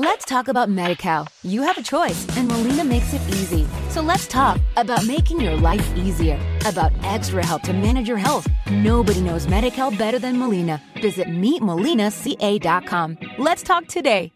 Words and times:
Let's 0.00 0.24
talk 0.24 0.46
about 0.46 0.68
MediCal. 0.68 1.26
You 1.42 1.62
have 1.62 1.76
a 1.76 1.82
choice, 1.82 2.24
and 2.36 2.46
Molina 2.46 2.84
makes 2.84 3.12
it 3.12 3.20
easy. 3.30 3.66
So 3.88 4.00
let's 4.00 4.28
talk 4.28 4.60
about 4.76 5.04
making 5.08 5.40
your 5.40 5.56
life 5.56 5.92
easier, 5.96 6.38
about 6.64 6.92
extra 7.02 7.44
help 7.44 7.62
to 7.62 7.72
manage 7.72 8.06
your 8.06 8.16
health. 8.16 8.46
Nobody 8.70 9.20
knows 9.22 9.48
MediCal 9.48 9.98
better 9.98 10.20
than 10.20 10.38
Molina. 10.38 10.80
Visit 11.02 11.26
meetmolinaca.com. 11.26 13.18
Let's 13.38 13.64
talk 13.64 13.88
today. 13.88 14.30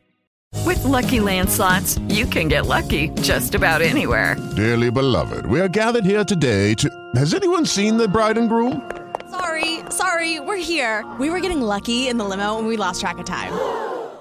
With 0.66 0.82
Lucky 0.82 1.20
Land 1.20 1.48
slots, 1.48 1.96
you 2.08 2.26
can 2.26 2.48
get 2.48 2.66
lucky 2.66 3.10
just 3.22 3.54
about 3.54 3.82
anywhere. 3.82 4.36
Dearly 4.56 4.90
beloved, 4.90 5.46
we 5.46 5.60
are 5.60 5.68
gathered 5.68 6.04
here 6.04 6.24
today 6.24 6.74
to. 6.74 6.90
Has 7.14 7.34
anyone 7.34 7.66
seen 7.66 7.98
the 7.98 8.08
bride 8.08 8.36
and 8.36 8.48
groom? 8.48 8.90
Sorry, 9.30 9.78
sorry, 9.90 10.40
we're 10.40 10.56
here. 10.56 11.08
We 11.20 11.30
were 11.30 11.38
getting 11.38 11.60
lucky 11.60 12.08
in 12.08 12.18
the 12.18 12.24
limo 12.24 12.58
and 12.58 12.66
we 12.66 12.76
lost 12.76 13.00
track 13.00 13.18
of 13.18 13.24
time. 13.24 13.91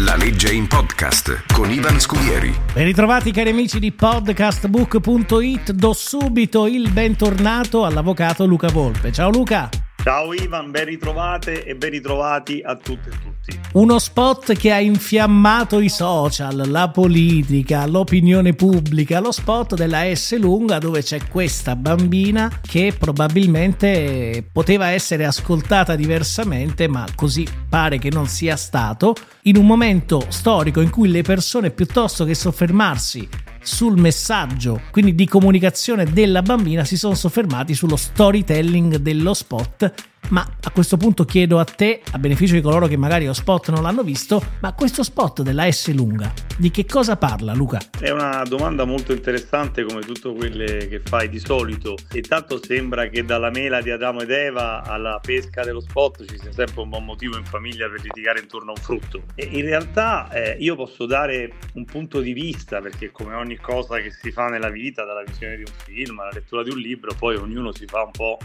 La 0.00 0.14
legge 0.14 0.52
in 0.52 0.66
podcast 0.66 1.44
con 1.54 1.70
Ivan 1.70 1.98
Scudieri. 1.98 2.54
Ben 2.74 2.84
ritrovati 2.84 3.30
cari 3.30 3.48
amici 3.48 3.78
di 3.78 3.92
podcastbook.it, 3.92 5.72
do 5.72 5.94
subito 5.94 6.66
il 6.66 6.90
bentornato 6.90 7.86
all'avvocato 7.86 8.44
Luca 8.44 8.68
Volpe. 8.68 9.10
Ciao 9.10 9.30
Luca! 9.30 9.70
Ciao 10.06 10.32
Ivan, 10.32 10.70
ben 10.70 10.84
ritrovate 10.84 11.64
e 11.64 11.74
ben 11.74 11.90
ritrovati 11.90 12.62
a 12.64 12.76
tutte 12.76 13.08
e 13.08 13.12
tutti. 13.20 13.58
Uno 13.72 13.98
spot 13.98 14.52
che 14.52 14.70
ha 14.70 14.78
infiammato 14.78 15.80
i 15.80 15.88
social, 15.88 16.62
la 16.68 16.90
politica, 16.90 17.84
l'opinione 17.86 18.52
pubblica, 18.52 19.18
lo 19.18 19.32
spot 19.32 19.74
della 19.74 20.04
S 20.14 20.38
lunga 20.38 20.78
dove 20.78 21.02
c'è 21.02 21.26
questa 21.26 21.74
bambina 21.74 22.60
che 22.64 22.94
probabilmente 22.96 24.48
poteva 24.52 24.90
essere 24.90 25.24
ascoltata 25.24 25.96
diversamente, 25.96 26.86
ma 26.86 27.04
così 27.16 27.44
pare 27.68 27.98
che 27.98 28.10
non 28.12 28.28
sia 28.28 28.54
stato, 28.54 29.12
in 29.42 29.56
un 29.56 29.66
momento 29.66 30.26
storico 30.28 30.80
in 30.80 30.90
cui 30.90 31.08
le 31.08 31.22
persone 31.22 31.72
piuttosto 31.72 32.24
che 32.24 32.36
soffermarsi 32.36 33.28
sul 33.66 33.98
messaggio, 33.98 34.80
quindi 34.92 35.14
di 35.14 35.26
comunicazione 35.26 36.04
della 36.04 36.40
bambina, 36.40 36.84
si 36.84 36.96
sono 36.96 37.14
soffermati 37.14 37.74
sullo 37.74 37.96
storytelling 37.96 38.96
dello 38.96 39.34
spot. 39.34 39.92
Ma 40.28 40.46
a 40.62 40.70
questo 40.70 40.96
punto 40.96 41.24
chiedo 41.24 41.58
a 41.58 41.64
te, 41.64 42.00
a 42.10 42.18
beneficio 42.18 42.54
di 42.54 42.60
coloro 42.60 42.86
che 42.86 42.96
magari 42.96 43.26
lo 43.26 43.32
spot 43.32 43.70
non 43.70 43.82
l'hanno 43.82 44.02
visto, 44.02 44.42
ma 44.60 44.72
questo 44.72 45.02
spot 45.02 45.42
della 45.42 45.70
S 45.70 45.92
lunga, 45.92 46.32
di 46.58 46.70
che 46.70 46.86
cosa 46.86 47.16
parla 47.16 47.52
Luca? 47.52 47.78
È 47.98 48.10
una 48.10 48.42
domanda 48.44 48.84
molto 48.84 49.12
interessante 49.12 49.84
come 49.84 50.00
tutte 50.00 50.32
quelle 50.32 50.88
che 50.88 51.00
fai 51.04 51.28
di 51.28 51.38
solito. 51.38 51.96
Intanto 52.12 52.62
sembra 52.62 53.08
che 53.08 53.24
dalla 53.24 53.50
mela 53.50 53.82
di 53.82 53.90
Adamo 53.90 54.22
ed 54.22 54.30
Eva 54.30 54.82
alla 54.82 55.20
pesca 55.22 55.62
dello 55.62 55.80
spot 55.80 56.24
ci 56.24 56.38
sia 56.38 56.52
sempre 56.52 56.80
un 56.80 56.88
buon 56.88 57.04
motivo 57.04 57.36
in 57.36 57.44
famiglia 57.44 57.88
per 57.88 58.00
litigare 58.00 58.40
intorno 58.40 58.70
a 58.70 58.74
un 58.76 58.82
frutto. 58.82 59.24
E 59.34 59.44
in 59.44 59.62
realtà 59.62 60.30
eh, 60.30 60.56
io 60.58 60.76
posso 60.76 61.04
dare 61.04 61.52
un 61.74 61.84
punto 61.84 62.20
di 62.20 62.32
vista 62.32 62.80
perché 62.80 63.10
come 63.10 63.34
ogni 63.34 63.56
cosa 63.56 63.98
che 63.98 64.10
si 64.10 64.30
fa 64.30 64.48
nella 64.48 64.70
vita, 64.70 65.04
dalla 65.04 65.24
visione 65.24 65.56
di 65.56 65.62
un 65.62 65.72
film, 65.84 66.18
alla 66.20 66.32
lettura 66.32 66.62
di 66.62 66.70
un 66.70 66.78
libro, 66.78 67.14
poi 67.18 67.36
ognuno 67.36 67.72
si 67.72 67.84
fa 67.86 68.02
un 68.02 68.12
po' 68.12 68.38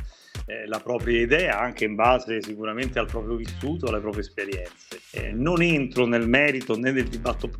eh, 0.46 0.68
la 0.68 0.80
propria 0.80 1.22
idea 1.22 1.60
anche 1.60 1.86
in 1.86 1.96
base 1.96 2.42
sicuramente 2.42 3.00
al 3.00 3.08
proprio 3.08 3.36
vissuto, 3.36 3.88
alle 3.88 4.00
proprie 4.00 4.22
esperienze. 4.22 5.00
Eh, 5.12 5.32
non 5.32 5.62
entro 5.62 6.06
nel 6.06 6.28
merito 6.28 6.78
né 6.78 6.92
del 6.92 7.08
dibattito, 7.08 7.52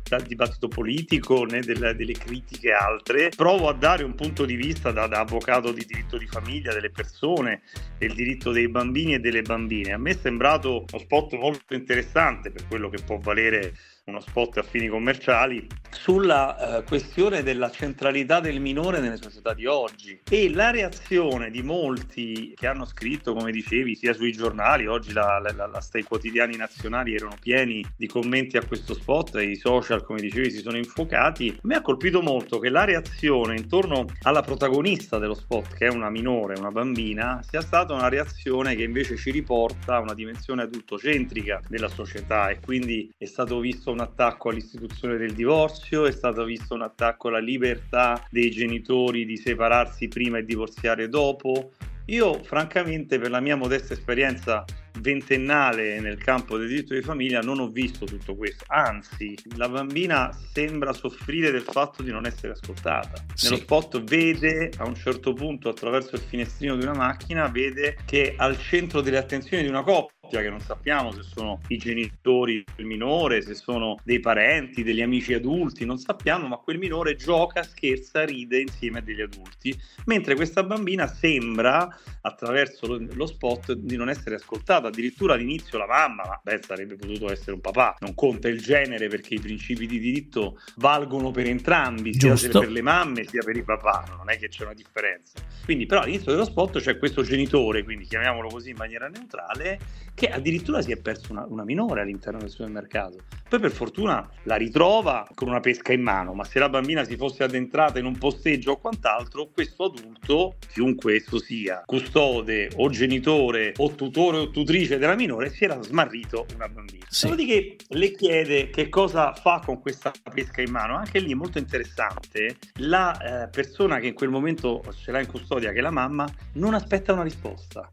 dibattito 0.42 0.68
politico 0.68 1.44
né 1.44 1.60
del, 1.60 1.94
delle 1.96 2.12
critiche 2.12 2.72
altre, 2.72 3.30
provo 3.30 3.68
a 3.68 3.72
dare 3.72 4.02
un 4.02 4.14
punto 4.14 4.44
di 4.44 4.56
vista 4.56 4.90
da, 4.90 5.06
da, 5.06 5.20
avvocato 5.20 5.72
di 5.72 5.84
diritto 5.86 6.18
di 6.18 6.26
famiglia, 6.26 6.72
delle 6.72 6.90
persone, 6.90 7.62
del 7.98 8.14
diritto 8.14 8.50
dei 8.50 8.68
bambini 8.68 9.14
e 9.14 9.20
delle 9.20 9.42
bambine. 9.42 9.92
A 9.92 9.98
me 9.98 10.10
è 10.10 10.18
sembrato 10.20 10.84
uno 10.90 10.98
spot 10.98 11.34
molto 11.34 11.74
interessante 11.74 12.50
per 12.50 12.66
quello 12.66 12.88
che 12.88 13.02
può 13.04 13.18
valere 13.18 13.74
uno 14.04 14.18
spot 14.18 14.58
a 14.58 14.62
fini 14.62 14.88
commerciali, 14.88 15.64
sulla 15.90 16.78
eh, 16.78 16.82
questione 16.82 17.44
della 17.44 17.70
centralità 17.70 18.40
del 18.40 18.58
minore 18.58 18.98
nelle 18.98 19.16
società 19.16 19.54
di 19.54 19.66
oggi 19.66 20.20
e 20.28 20.50
la 20.50 20.70
reazione 20.70 21.50
di 21.50 21.62
molti 21.62 22.52
che 22.56 22.66
hanno 22.66 22.84
scritto, 22.84 23.32
come 23.32 23.52
dicevi, 23.52 23.94
sia 23.94 24.12
sui 24.12 24.32
giornali, 24.32 24.86
oggi 24.86 25.12
la, 25.12 25.38
la, 25.38 25.66
la 25.66 25.80
stai 25.80 26.02
quotidiani 26.02 26.56
nazionali 26.56 27.14
erano 27.14 27.36
pieni 27.40 27.84
di 27.96 28.08
commenti 28.08 28.56
a 28.56 28.64
questo 28.64 28.94
spot 28.94 29.36
e 29.36 29.44
i 29.44 29.56
social, 29.56 30.02
come 30.02 30.20
dicevi, 30.20 30.50
si 30.50 30.60
sono 30.60 30.76
infuocati. 30.76 31.60
Mi 31.62 31.74
ha 31.74 31.82
colpito 31.82 32.22
molto 32.22 32.58
che 32.58 32.70
la 32.70 32.84
reazione 32.84 33.56
intorno 33.56 34.06
alla 34.22 34.42
protagonista 34.42 35.18
dello 35.18 35.34
spot, 35.34 35.74
che 35.74 35.86
è 35.86 35.90
una 35.90 36.10
minore, 36.10 36.58
una 36.58 36.72
bambina, 36.72 37.40
sia 37.48 37.60
stata 37.60 37.94
una 37.94 38.08
reazione 38.08 38.74
che 38.74 38.82
invece 38.82 39.16
ci 39.16 39.30
riporta 39.30 39.96
a 39.96 40.00
una 40.00 40.14
dimensione 40.14 40.62
adultocentrica 40.62 41.60
della 41.68 41.88
società 41.88 42.48
e 42.48 42.58
quindi 42.58 43.12
è 43.16 43.26
stato 43.26 43.60
visto 43.60 43.91
un 43.92 44.00
attacco 44.00 44.48
all'istituzione 44.48 45.16
del 45.16 45.32
divorzio, 45.34 46.06
è 46.06 46.12
stato 46.12 46.44
visto 46.44 46.74
un 46.74 46.82
attacco 46.82 47.28
alla 47.28 47.38
libertà 47.38 48.26
dei 48.30 48.50
genitori 48.50 49.24
di 49.24 49.36
separarsi 49.36 50.08
prima 50.08 50.38
e 50.38 50.44
divorziare 50.44 51.08
dopo. 51.08 51.70
Io 52.06 52.42
francamente 52.42 53.18
per 53.18 53.30
la 53.30 53.40
mia 53.40 53.54
modesta 53.54 53.92
esperienza 53.92 54.64
ventennale 54.98 56.00
nel 56.00 56.18
campo 56.18 56.58
del 56.58 56.68
diritto 56.68 56.94
di 56.94 57.02
famiglia 57.02 57.40
non 57.40 57.60
ho 57.60 57.68
visto 57.68 58.04
tutto 58.04 58.34
questo, 58.34 58.64
anzi 58.68 59.36
la 59.56 59.68
bambina 59.68 60.30
sembra 60.52 60.92
soffrire 60.92 61.50
del 61.50 61.62
fatto 61.62 62.02
di 62.02 62.10
non 62.10 62.26
essere 62.26 62.52
ascoltata. 62.52 63.24
Sì. 63.34 63.46
Nello 63.46 63.60
spot 63.60 64.02
vede 64.02 64.70
a 64.78 64.84
un 64.84 64.94
certo 64.94 65.32
punto 65.32 65.68
attraverso 65.68 66.16
il 66.16 66.22
finestrino 66.22 66.76
di 66.76 66.82
una 66.82 66.94
macchina, 66.94 67.48
vede 67.48 67.96
che 68.04 68.34
al 68.36 68.58
centro 68.58 69.00
delle 69.00 69.18
attenzioni 69.18 69.62
di 69.62 69.68
una 69.68 69.82
coppia 69.82 70.21
che 70.40 70.50
non 70.50 70.60
sappiamo 70.60 71.12
se 71.12 71.22
sono 71.22 71.60
i 71.68 71.76
genitori 71.76 72.64
del 72.74 72.86
minore, 72.86 73.42
se 73.42 73.54
sono 73.54 73.98
dei 74.04 74.20
parenti, 74.20 74.82
degli 74.82 75.02
amici 75.02 75.34
adulti, 75.34 75.84
non 75.84 75.98
sappiamo, 75.98 76.46
ma 76.48 76.56
quel 76.56 76.78
minore 76.78 77.16
gioca, 77.16 77.62
scherza, 77.62 78.24
ride 78.24 78.60
insieme 78.60 78.98
a 78.98 79.02
degli 79.02 79.20
adulti, 79.20 79.76
mentre 80.06 80.34
questa 80.34 80.62
bambina 80.62 81.06
sembra 81.06 81.88
attraverso 82.22 82.86
lo, 82.86 83.04
lo 83.12 83.26
spot 83.26 83.72
di 83.72 83.96
non 83.96 84.08
essere 84.08 84.36
ascoltata, 84.36 84.88
addirittura 84.88 85.34
all'inizio 85.34 85.78
la 85.78 85.86
mamma, 85.86 86.22
ma 86.24 86.40
beh 86.42 86.60
sarebbe 86.62 86.96
potuto 86.96 87.30
essere 87.30 87.52
un 87.52 87.60
papà, 87.60 87.96
non 88.00 88.14
conta 88.14 88.48
il 88.48 88.60
genere 88.60 89.08
perché 89.08 89.34
i 89.34 89.40
principi 89.40 89.86
di 89.86 89.98
diritto 89.98 90.58
valgono 90.76 91.30
per 91.30 91.46
entrambi, 91.46 92.14
sia 92.14 92.34
Giusto. 92.34 92.60
per 92.60 92.70
le 92.70 92.82
mamme 92.82 93.24
sia 93.26 93.42
per 93.42 93.56
i 93.56 93.62
papà, 93.62 94.04
non 94.16 94.30
è 94.30 94.38
che 94.38 94.48
c'è 94.48 94.64
una 94.64 94.74
differenza. 94.74 95.40
Quindi 95.64 95.86
però 95.86 96.02
all'inizio 96.02 96.32
dello 96.32 96.44
spot 96.44 96.80
c'è 96.80 96.98
questo 96.98 97.22
genitore, 97.22 97.82
quindi 97.82 98.04
chiamiamolo 98.04 98.48
così 98.48 98.70
in 98.70 98.76
maniera 98.76 99.08
neutrale, 99.08 99.78
che 100.22 100.28
addirittura 100.28 100.80
si 100.82 100.92
è 100.92 100.96
perso 100.98 101.32
una, 101.32 101.44
una, 101.48 101.64
minore 101.64 102.02
all'interno 102.02 102.38
del 102.38 102.48
supermercato. 102.48 103.24
Poi 103.48 103.58
per 103.58 103.72
fortuna 103.72 104.30
la 104.44 104.54
ritrova 104.54 105.26
con 105.34 105.48
una 105.48 105.58
pesca 105.58 105.92
in 105.92 106.00
mano, 106.00 106.32
ma 106.32 106.44
se 106.44 106.60
la 106.60 106.68
bambina 106.68 107.02
si 107.02 107.16
fosse 107.16 107.42
addentrata 107.42 107.98
in 107.98 108.04
un 108.04 108.16
posteggio 108.16 108.70
o 108.70 108.78
quant'altro, 108.78 109.50
questo 109.52 109.86
adulto, 109.86 110.58
chiunque 110.72 111.16
esso 111.16 111.40
sia, 111.40 111.82
custode 111.84 112.70
o 112.76 112.88
genitore 112.88 113.72
o 113.78 113.96
tutore 113.96 114.38
o 114.38 114.50
tutrice 114.50 114.96
della 114.96 115.16
minore, 115.16 115.50
si 115.50 115.64
era 115.64 115.82
smarrito 115.82 116.46
una 116.54 116.68
bambina. 116.68 117.04
Sì. 117.08 117.26
Dopodiché 117.26 117.76
le 117.88 118.12
chiede 118.12 118.70
che 118.70 118.88
cosa 118.88 119.34
fa 119.34 119.60
con 119.64 119.80
questa 119.80 120.12
pesca 120.32 120.62
in 120.62 120.70
mano. 120.70 120.94
Anche 120.94 121.18
lì 121.18 121.34
molto 121.34 121.58
interessante, 121.58 122.58
la 122.74 123.42
eh, 123.42 123.48
persona 123.48 123.98
che 123.98 124.06
in 124.06 124.14
quel 124.14 124.30
momento 124.30 124.84
ce 125.02 125.10
l'ha 125.10 125.18
in 125.18 125.26
custodia, 125.26 125.72
che 125.72 125.78
è 125.78 125.82
la 125.82 125.90
mamma, 125.90 126.32
non 126.52 126.74
aspetta 126.74 127.12
una 127.12 127.24
risposta 127.24 127.90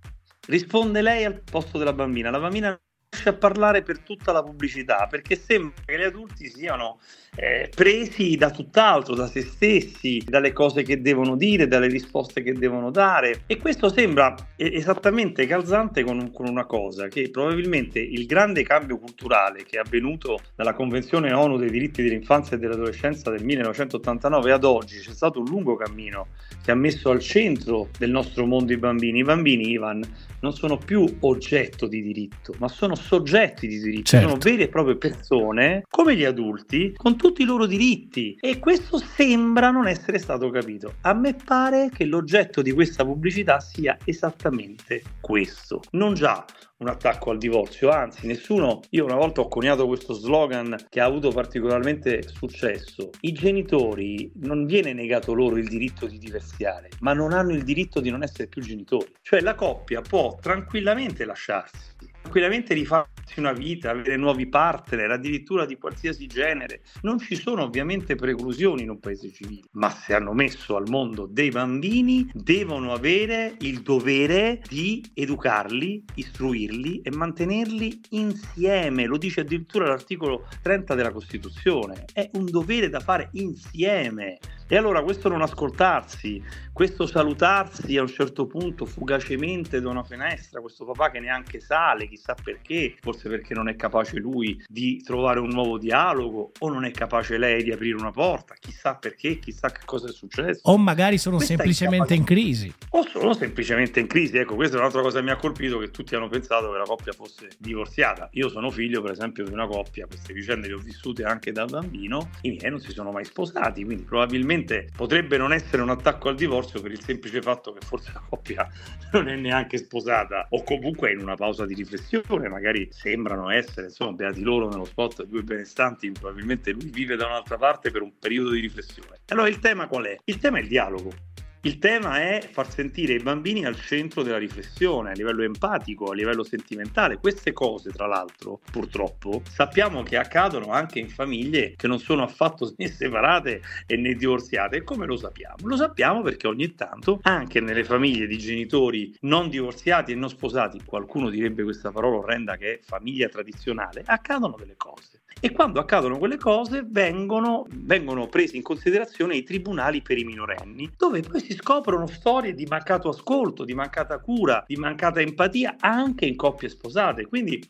risponde 0.50 1.02
lei 1.02 1.24
al 1.24 1.42
posto 1.42 1.78
della 1.78 1.94
bambina. 1.94 2.30
La 2.30 2.40
bambina 2.40 2.80
riesce 3.20 3.30
a 3.30 3.34
parlare 3.34 3.82
per 3.82 4.00
tutta 4.00 4.32
la 4.32 4.42
pubblicità 4.42 5.08
perché 5.10 5.36
sembra 5.36 5.82
che 5.86 5.98
gli 5.98 6.04
adulti 6.04 6.48
siano 6.50 7.00
eh, 7.36 7.70
presi 7.74 8.36
da 8.36 8.50
tutt'altro, 8.50 9.14
da 9.14 9.28
se 9.28 9.42
stessi, 9.42 10.24
dalle 10.26 10.54
cose 10.54 10.84
che 10.84 11.02
devono 11.02 11.36
dire, 11.36 11.68
dalle 11.68 11.88
risposte 11.88 12.42
che 12.42 12.54
devono 12.54 12.90
dare 12.90 13.44
e 13.46 13.58
questo 13.58 13.90
sembra 13.90 14.36
esattamente 14.56 15.46
calzante 15.46 16.04
con, 16.04 16.32
con 16.32 16.48
una 16.48 16.66
cosa 16.66 17.08
che 17.08 17.30
probabilmente 17.30 18.00
il 18.00 18.26
grande 18.26 18.64
cambio 18.64 18.98
culturale 18.98 19.64
che 19.64 19.78
è 19.78 19.80
avvenuto 19.80 20.40
dalla 20.56 20.74
Convenzione 20.74 21.34
ONU 21.34 21.58
dei 21.58 21.70
diritti 21.70 22.02
dell'infanzia 22.02 22.56
e 22.56 22.60
dell'adolescenza 22.60 23.30
del 23.30 23.44
1989 23.44 24.52
ad 24.52 24.64
oggi 24.64 25.00
c'è 25.00 25.12
stato 25.12 25.40
un 25.40 25.46
lungo 25.46 25.76
cammino 25.76 26.28
che 26.64 26.72
ha 26.72 26.76
messo 26.76 27.10
al 27.10 27.20
centro 27.20 27.90
del 27.98 28.12
nostro 28.12 28.46
mondo 28.46 28.72
i 28.74 28.78
bambini. 28.78 29.20
I 29.20 29.24
bambini, 29.24 29.70
Ivan, 29.70 30.02
non 30.42 30.54
sono 30.54 30.78
più 30.78 31.06
oggetto 31.22 31.88
di 31.88 32.02
diritto, 32.02 32.54
ma 32.60 32.68
sono 32.68 32.96
soggetti 33.10 33.66
di 33.68 33.80
diritti, 33.80 34.04
Certo. 34.04 34.28
sono 34.28 34.40
vere 34.40 34.64
e 34.64 34.68
proprie 34.70 34.96
persone 34.98 35.84
come 35.90 36.16
gli 36.16 36.26
adulti 36.26 36.94
con 36.96 37.18
tutti 37.18 37.42
i 37.42 37.46
loro 37.46 37.66
diritti. 37.66 38.38
E 38.40 38.60
questo 38.60 39.00
sembra 39.00 39.72
non 39.72 39.88
essere 39.88 40.20
stato 40.20 40.52
capito. 40.52 40.94
A 41.02 41.14
me 41.14 41.34
pare 41.34 41.90
che 41.92 42.06
l'oggetto 42.06 42.62
di 42.62 42.72
questa 42.72 43.04
pubblicità 43.04 43.60
sia 43.60 43.98
esattamente 44.06 45.02
questo, 45.20 45.82
non 45.92 46.14
già 46.14 46.46
un 46.78 46.88
attacco 46.88 47.32
al 47.32 47.38
divorzio, 47.40 47.90
anzi 47.90 48.26
nessuno, 48.26 48.80
io 48.92 49.04
una 49.04 49.16
volta 49.16 49.42
ho 49.42 49.50
coniato 49.50 49.86
questo 49.86 50.14
slogan 50.14 50.78
che 50.88 51.02
ha 51.02 51.06
avuto 51.06 51.30
particolarmente 51.30 52.24
successo, 52.26 53.10
i 53.22 53.34
genitori 53.34 54.32
non 54.36 54.66
viene 54.66 54.94
negato 54.94 55.34
loro 55.34 55.58
il 55.58 55.68
diritto 55.68 56.06
di 56.06 56.18
divorziare, 56.18 56.88
ma 57.02 57.12
non 57.12 57.34
hanno 57.34 57.52
il 57.52 57.64
diritto 57.64 58.00
di 58.00 58.10
non 58.10 58.24
essere 58.24 58.48
più 58.48 58.62
genitori, 58.62 59.12
cioè 59.22 59.42
la 59.42 59.56
coppia 59.56 60.00
può 60.00 60.38
tranquillamente 60.40 61.26
lasciarsi, 61.26 61.98
tranquillamente 62.30 62.76
rifarsi 62.76 63.40
una 63.40 63.54
vita, 63.54 63.90
avere 63.90 64.16
nuovi 64.16 64.48
partner, 64.48 65.10
addirittura 65.10 65.66
di 65.66 65.80
qualsiasi 65.80 66.28
genere, 66.28 66.82
non 67.02 67.18
ci 67.18 67.36
sono 67.36 67.64
ovviamente 67.64 68.14
preclusioni 68.14 68.84
in 68.84 68.92
un 68.92 69.00
paese 69.00 69.32
civile, 69.32 69.64
ma 69.72 69.90
se 69.90 70.14
hanno 70.14 70.34
messo 70.34 70.76
al 70.76 70.88
mondo 70.88 71.26
dei 71.26 71.50
bambini 71.50 72.30
devono 72.32 72.94
avere 72.94 73.56
il 73.62 73.82
dovere 73.82 74.62
di 74.68 75.04
educarli, 75.16 76.06
istruirli 76.14 77.02
e 77.02 77.10
mantenerli 77.16 78.00
insieme, 78.10 79.08
lo 79.08 79.18
dice 79.18 79.42
addirittura 79.42 79.88
l'articolo 79.88 80.48
30 80.62 80.94
della 80.94 81.12
Costituzione, 81.12 82.06
è 82.14 82.30
un 82.34 82.46
dovere 82.46 82.90
da 82.90 83.00
fare 83.00 83.30
insieme. 83.34 84.38
E 84.72 84.78
allora 84.78 85.02
questo 85.02 85.30
non 85.30 85.42
ascoltarsi, 85.42 86.40
questo 86.72 87.08
salutarsi 87.08 87.98
a 87.98 88.04
un 88.04 88.08
certo 88.08 88.46
punto 88.46 88.86
fugacemente 88.86 89.82
da 89.82 89.90
una 89.90 90.04
finestra, 90.04 90.62
questo 90.62 90.86
papà 90.86 91.10
che 91.10 91.20
neanche 91.20 91.60
sale, 91.60 92.08
chissà 92.08 92.36
perché, 92.36 92.96
forse 93.02 93.30
perché 93.30 93.56
non 93.56 93.68
è 93.68 93.76
capace 93.76 94.20
lui 94.20 94.64
di 94.68 95.02
trovare 95.02 95.40
un 95.40 95.50
nuovo 95.50 95.80
dialogo 95.80 96.52
o 96.60 96.70
non 96.70 96.86
è 96.86 96.92
capace 96.92 97.40
lei 97.40 97.64
di 97.64 97.72
aprire 97.72 97.96
una 97.98 98.12
porta, 98.12 98.54
chissà 98.60 98.94
perché, 98.94 99.40
chissà 99.40 99.72
che 99.72 99.82
cosa 99.86 100.08
è 100.08 100.12
successo. 100.12 100.62
O 100.66 100.78
magari 100.78 101.18
sono 101.18 101.38
Questa 101.38 101.56
semplicemente 101.56 102.14
in 102.14 102.24
crisi. 102.24 102.72
O 102.92 103.08
sono 103.08 103.34
semplicemente 103.34 104.00
in 104.00 104.06
crisi, 104.06 104.38
ecco, 104.38 104.54
questa 104.54 104.76
è 104.76 104.80
un'altra 104.80 105.02
cosa 105.02 105.18
che 105.18 105.26
mi 105.26 105.32
ha 105.32 105.38
colpito, 105.38 105.80
che 105.80 105.90
tutti 105.90 106.14
hanno 106.14 106.28
pensato 106.28 106.72
che 106.72 106.78
la 106.78 106.86
coppia 106.86 107.14
fosse 107.14 107.50
divorziata. 107.58 108.30
Io 108.34 108.50
sono 108.50 108.70
figlio, 108.70 109.02
per 109.02 109.14
esempio, 109.14 109.44
di 109.46 109.52
una 109.52 109.66
coppia, 109.66 110.06
queste 110.06 110.32
vicende 110.32 110.68
le 110.68 110.76
ho 110.76 110.78
vissute 110.78 111.24
anche 111.24 111.52
da 111.52 111.66
bambino, 111.66 112.30
i 112.42 112.52
miei 112.52 112.70
non 112.70 112.80
si 112.80 112.92
sono 112.92 113.12
mai 113.12 113.26
sposati, 113.26 113.84
quindi 113.84 114.04
probabilmente 114.04 114.58
potrebbe 114.96 115.38
non 115.38 115.54
essere 115.54 115.82
un 115.82 115.90
attacco 115.90 116.30
al 116.30 116.36
divorzio 116.36 116.82
per 116.82 116.92
il 116.92 117.02
semplice 117.02 117.42
fatto 117.42 117.74
che 117.74 117.86
forse 117.86 118.12
la 118.14 118.24
coppia 118.28 118.68
non 119.14 119.28
è 119.28 119.36
neanche 119.36 119.78
sposata 119.78 120.48
o 120.50 120.64
comunque 120.64 121.10
è 121.10 121.14
in 121.14 121.20
una 121.20 121.36
pausa 121.36 121.66
di 121.66 121.74
riflessione, 121.74 122.48
magari 122.50 122.88
sembrano 122.92 123.50
essere, 123.50 123.88
insomma, 123.88 124.14
beati 124.14 124.42
loro 124.42 124.70
nello 124.70 124.86
spot, 124.86 125.24
due 125.26 125.44
benestanti, 125.44 126.12
probabilmente 126.12 126.72
lui 126.72 126.90
vive 126.90 127.16
da 127.16 127.26
un'altra 127.26 127.58
parte 127.58 127.92
per 127.92 128.02
un 128.02 128.12
periodo 128.18 128.52
di 128.52 128.60
riflessione. 128.60 129.20
Allora 129.28 129.48
il 129.48 129.60
tema 129.60 129.88
qual 129.88 130.06
è? 130.06 130.18
Il 130.26 130.38
tema 130.38 130.58
è 130.58 130.62
il 130.62 130.68
dialogo. 130.68 131.29
Il 131.64 131.78
tema 131.78 132.22
è 132.22 132.48
far 132.50 132.72
sentire 132.72 133.16
i 133.16 133.20
bambini 133.20 133.66
al 133.66 133.78
centro 133.78 134.24
della 134.24 134.38
riflessione, 134.38 135.10
a 135.10 135.14
livello 135.14 135.44
empatico, 135.44 136.10
a 136.10 136.14
livello 136.14 136.42
sentimentale. 136.42 137.18
Queste 137.18 137.52
cose, 137.52 137.92
tra 137.92 138.08
l'altro, 138.08 138.62
purtroppo, 138.72 139.42
sappiamo 139.44 140.02
che 140.02 140.16
accadono 140.16 140.72
anche 140.72 141.00
in 141.00 141.10
famiglie 141.10 141.74
che 141.76 141.88
non 141.88 142.00
sono 142.00 142.24
affatto 142.24 142.72
né 142.78 142.88
separate 142.88 143.62
né 143.88 144.14
divorziate. 144.14 144.78
E 144.78 144.84
come 144.86 145.06
lo 145.06 145.18
sappiamo? 145.18 145.58
Lo 145.64 145.76
sappiamo 145.76 146.22
perché 146.22 146.48
ogni 146.48 146.76
tanto, 146.76 147.20
anche 147.24 147.60
nelle 147.60 147.84
famiglie 147.84 148.26
di 148.26 148.38
genitori 148.38 149.14
non 149.24 149.50
divorziati 149.50 150.14
e 150.14 150.16
non 150.16 150.30
sposati, 150.30 150.80
qualcuno 150.86 151.30
direbbe 151.30 151.64
questa 151.64 151.92
parola 151.92 152.20
orrenda 152.20 152.56
che 152.56 152.76
è 152.76 152.80
famiglia 152.82 153.28
tradizionale, 153.28 154.04
accadono 154.06 154.56
delle 154.58 154.78
cose. 154.78 155.20
E 155.42 155.52
quando 155.52 155.80
accadono 155.80 156.18
quelle 156.18 156.38
cose 156.38 156.86
vengono, 156.86 157.66
vengono 157.70 158.28
presi 158.28 158.58
in 158.58 158.62
considerazione 158.62 159.38
i 159.38 159.44
tribunali 159.44 160.02
per 160.02 160.18
i 160.18 160.26
minorenni, 160.26 160.92
dove 160.98 161.22
poi 161.22 161.40
si 161.40 161.49
scoprono 161.54 162.08
storie 162.08 162.54
di 162.54 162.66
mancato 162.66 163.10
ascolto, 163.10 163.64
di 163.66 163.74
mancata 163.74 164.20
cura, 164.20 164.64
di 164.68 164.76
mancata 164.76 165.22
empatia 165.22 165.76
anche 165.80 166.26
in 166.26 166.36
coppie 166.36 166.70
sposate. 166.70 167.28
Quindi 167.28 167.62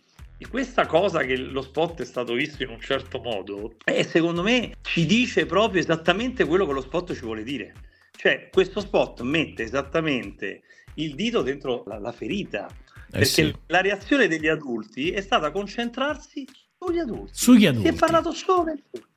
e 0.41 0.47
questa 0.47 0.85
cosa 0.85 1.23
che 1.23 1.35
lo 1.35 1.61
spot 1.61 2.01
è 2.01 2.05
stato 2.05 2.33
visto 2.33 2.63
in 2.63 2.69
un 2.69 2.79
certo 2.79 3.19
modo, 3.19 3.75
eh, 3.83 4.05
secondo 4.05 4.41
me 4.41 4.73
ci 4.83 5.05
dice 5.05 5.45
proprio 5.45 5.81
esattamente 5.81 6.45
quello 6.45 6.65
che 6.65 6.71
lo 6.71 6.79
spot 6.79 7.13
ci 7.13 7.25
vuole 7.25 7.43
dire. 7.43 7.73
Cioè, 8.15 8.47
questo 8.49 8.79
spot 8.79 9.19
mette 9.21 9.63
esattamente 9.63 10.61
il 10.93 11.15
dito 11.15 11.41
dentro 11.41 11.83
la, 11.87 11.99
la 11.99 12.13
ferita. 12.13 12.67
Eh 12.67 13.11
perché 13.11 13.25
sì. 13.27 13.55
la 13.67 13.81
reazione 13.81 14.27
degli 14.27 14.47
adulti 14.47 15.11
è 15.11 15.19
stata 15.19 15.51
concentrarsi 15.51 16.47
sugli 16.79 16.97
adulti. 16.99 17.31
Sugli 17.33 17.59
Si 17.59 17.67
adulti. 17.67 17.87
è 17.89 17.93
parlato 17.93 18.31
solo. 18.31 18.73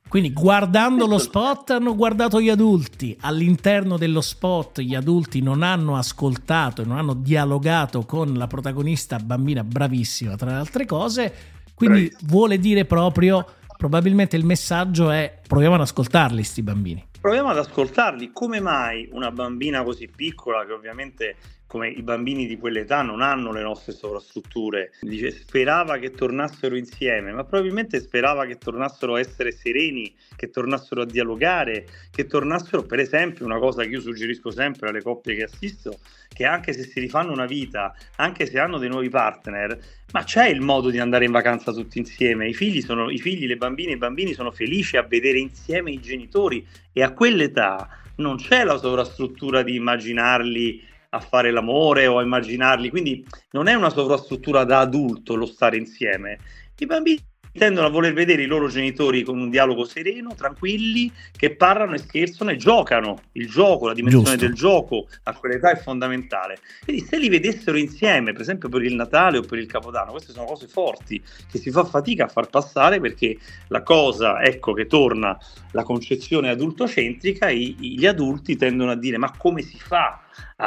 Quindi 0.07 0.31
guardando 0.33 1.07
lo 1.07 1.17
spot 1.17 1.71
hanno 1.71 1.95
guardato 1.95 2.39
gli 2.39 2.49
adulti, 2.49 3.17
all'interno 3.21 3.97
dello 3.97 4.21
spot 4.21 4.81
gli 4.81 4.93
adulti 4.93 5.41
non 5.41 5.63
hanno 5.63 5.95
ascoltato 5.97 6.83
e 6.83 6.85
non 6.85 6.97
hanno 6.97 7.15
dialogato 7.15 8.05
con 8.05 8.33
la 8.35 8.45
protagonista 8.45 9.17
bambina 9.17 9.63
bravissima 9.63 10.35
tra 10.35 10.51
le 10.51 10.55
altre 10.57 10.85
cose, 10.85 11.33
quindi 11.73 12.01
Bravissima. 12.09 12.31
vuole 12.31 12.59
dire 12.59 12.85
proprio, 12.85 13.43
probabilmente 13.75 14.35
il 14.35 14.45
messaggio 14.45 15.09
è 15.09 15.39
proviamo 15.47 15.75
ad 15.75 15.81
ascoltarli 15.81 16.43
sti 16.43 16.61
bambini. 16.61 17.07
Proviamo 17.19 17.49
ad 17.49 17.57
ascoltarli. 17.57 18.31
Come 18.33 18.59
mai 18.59 19.09
una 19.13 19.31
bambina 19.31 19.81
così 19.83 20.07
piccola, 20.13 20.63
che 20.65 20.73
ovviamente 20.73 21.37
come 21.73 21.89
i 21.89 22.03
bambini 22.03 22.45
di 22.45 22.59
quell'età 22.59 23.01
non 23.01 23.23
hanno 23.23 23.51
le 23.51 23.63
nostre 23.63 23.93
sovrastrutture, 23.93 24.91
dice, 25.01 25.31
sperava 25.31 25.97
che 25.97 26.11
tornassero 26.11 26.75
insieme, 26.75 27.31
ma 27.31 27.45
probabilmente 27.45 27.99
sperava 27.99 28.45
che 28.45 28.59
tornassero 28.59 29.15
a 29.15 29.19
essere 29.19 29.51
sereni, 29.51 30.13
che 30.35 30.51
tornassero 30.51 31.01
a 31.01 31.05
dialogare, 31.05 31.87
che 32.11 32.27
tornassero, 32.27 32.83
per 32.83 32.99
esempio, 32.99 33.43
una 33.43 33.57
cosa 33.57 33.81
che 33.81 33.89
io 33.89 34.01
suggerisco 34.01 34.51
sempre 34.51 34.89
alle 34.89 35.01
coppie 35.01 35.33
che 35.33 35.45
assisto, 35.45 35.97
che 36.27 36.45
anche 36.45 36.73
se 36.73 36.83
si 36.83 36.99
rifanno 36.99 37.31
una 37.31 37.47
vita, 37.47 37.95
anche 38.17 38.45
se 38.45 38.59
hanno 38.59 38.77
dei 38.77 38.89
nuovi 38.89 39.09
partner, 39.09 39.75
ma 40.11 40.23
c'è 40.23 40.49
il 40.49 40.61
modo 40.61 40.91
di 40.91 40.99
andare 40.99 41.25
in 41.25 41.31
vacanza 41.31 41.71
tutti 41.71 41.97
insieme. 41.97 42.47
I 42.47 42.53
figli, 42.53 42.81
sono, 42.81 43.09
i 43.09 43.17
figli, 43.17 43.47
le 43.47 43.57
bambine 43.57 43.93
e 43.93 43.95
i 43.95 43.97
bambini 43.97 44.33
sono 44.33 44.51
felici 44.51 44.95
a 44.95 45.01
vedere 45.01 45.39
insieme 45.39 45.89
i 45.89 45.99
genitori 45.99 46.63
e 46.91 47.01
a 47.01 47.13
quell'età 47.13 47.89
non 48.17 48.35
c'è 48.35 48.63
la 48.63 48.77
sovrastruttura 48.77 49.63
di 49.63 49.73
immaginarli 49.73 50.91
a 51.13 51.19
fare 51.19 51.51
l'amore 51.51 52.07
o 52.07 52.17
a 52.17 52.23
immaginarli, 52.23 52.89
quindi 52.89 53.25
non 53.51 53.67
è 53.67 53.73
una 53.75 53.89
sovrastruttura 53.89 54.63
da 54.63 54.79
adulto 54.79 55.35
lo 55.35 55.45
stare 55.45 55.77
insieme. 55.77 56.39
I 56.77 56.85
bambini 56.85 57.31
tendono 57.53 57.85
a 57.85 57.89
voler 57.91 58.13
vedere 58.13 58.41
i 58.41 58.47
loro 58.47 58.67
genitori 58.67 59.21
con 59.21 59.39
un 59.39 59.49
dialogo 59.49 59.85
sereno, 59.85 60.33
tranquilli, 60.35 61.11
che 61.31 61.55
parlano 61.55 61.93
e 61.93 61.99
scherzano 61.99 62.49
e 62.49 62.55
giocano. 62.57 63.21
Il 63.33 63.47
gioco, 63.47 63.85
la 63.85 63.93
dimensione 63.93 64.25
Giusto. 64.25 64.45
del 64.45 64.55
gioco 64.55 65.07
a 65.23 65.33
quell'età 65.35 65.71
è 65.71 65.77
fondamentale. 65.77 66.57
Quindi 66.83 67.05
se 67.05 67.17
li 67.19 67.29
vedessero 67.29 67.77
insieme, 67.77 68.31
per 68.31 68.41
esempio 68.41 68.69
per 68.69 68.83
il 68.83 68.95
Natale 68.95 69.37
o 69.37 69.41
per 69.41 69.59
il 69.59 69.67
Capodanno, 69.67 70.11
queste 70.11 70.33
sono 70.33 70.45
cose 70.45 70.67
forti 70.67 71.21
che 71.49 71.59
si 71.59 71.69
fa 71.69 71.83
fatica 71.83 72.25
a 72.25 72.27
far 72.27 72.49
passare 72.49 72.99
perché 72.99 73.37
la 73.67 73.83
cosa, 73.83 74.41
ecco 74.41 74.73
che 74.73 74.87
torna 74.87 75.37
la 75.71 75.83
concezione 75.83 76.49
adultocentrica, 76.49 77.49
i- 77.49 77.75
gli 77.79 78.05
adulti 78.07 78.55
tendono 78.55 78.91
a 78.91 78.95
dire 78.95 79.17
ma 79.17 79.31
come 79.37 79.61
si 79.61 79.77
fa 79.77 80.19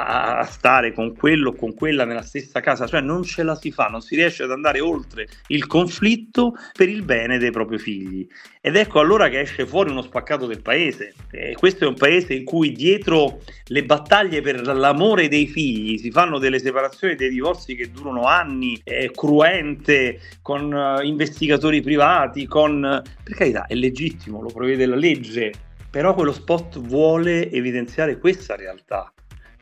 a, 0.04 0.38
a 0.38 0.44
stare 0.44 0.92
con 0.92 1.14
quello 1.14 1.50
o 1.50 1.54
con 1.54 1.74
quella 1.74 2.04
nella 2.04 2.22
stessa 2.22 2.60
casa? 2.60 2.86
Cioè 2.86 3.00
non 3.00 3.22
ce 3.22 3.42
la 3.42 3.54
si 3.54 3.70
fa, 3.72 3.86
non 3.86 4.00
si 4.00 4.14
riesce 4.14 4.42
ad 4.42 4.50
andare 4.50 4.80
oltre 4.80 5.28
il 5.48 5.66
conflitto 5.66 6.54
per 6.72 6.88
il 6.88 7.02
bene 7.02 7.38
dei 7.38 7.50
propri 7.50 7.78
figli. 7.78 8.26
Ed 8.60 8.76
ecco 8.76 9.00
allora 9.00 9.28
che 9.28 9.40
esce 9.40 9.66
fuori 9.66 9.90
uno 9.90 10.02
spaccato 10.02 10.46
del 10.46 10.60
paese. 10.60 11.14
Eh, 11.30 11.54
questo 11.54 11.84
è 11.84 11.88
un 11.88 11.94
paese 11.94 12.34
in 12.34 12.44
cui 12.44 12.72
dietro 12.72 13.40
le 13.66 13.84
battaglie 13.84 14.40
per 14.40 14.60
l'amore 14.66 15.28
dei 15.28 15.46
figli 15.46 15.98
si 15.98 16.10
fanno 16.10 16.38
delle 16.38 16.58
separazioni 16.58 17.14
dei 17.14 17.30
divorzi 17.30 17.74
che 17.74 17.90
durano 17.90 18.22
anni, 18.22 18.80
eh, 18.84 19.10
cruente, 19.12 20.20
con 20.42 20.72
eh, 20.72 21.06
investigatori 21.06 21.80
privati, 21.80 22.46
con... 22.46 23.02
Per 23.22 23.34
carità, 23.34 23.66
è 23.66 23.74
legittimo, 23.74 24.40
lo 24.40 24.50
prevede 24.50 24.86
la 24.86 24.96
legge, 24.96 25.52
però 25.90 26.14
quello 26.14 26.32
spot 26.32 26.78
vuole 26.80 27.50
evidenziare 27.50 28.18
questa 28.18 28.56
realtà. 28.56 29.12